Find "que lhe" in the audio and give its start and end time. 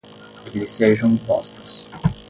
0.45-0.65